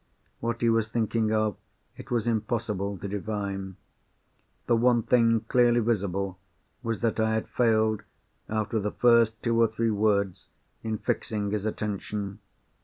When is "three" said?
9.67-9.91